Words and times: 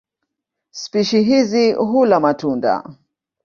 Spishi 0.71 1.23
hizi 1.23 1.73
hula 1.73 2.19
matunda. 2.19 2.89